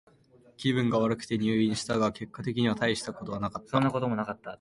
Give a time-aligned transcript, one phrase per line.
[0.57, 3.69] 気分が悪くて入院したが、結果的にはたいしたことはなかった。